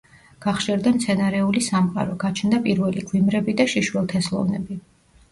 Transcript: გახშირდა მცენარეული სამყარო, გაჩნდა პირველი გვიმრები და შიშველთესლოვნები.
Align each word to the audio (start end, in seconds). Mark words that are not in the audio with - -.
გახშირდა 0.43 0.91
მცენარეული 0.93 1.59
სამყარო, 1.65 2.15
გაჩნდა 2.23 2.59
პირველი 2.63 3.03
გვიმრები 3.11 3.55
და 3.61 3.67
შიშველთესლოვნები. 3.75 4.79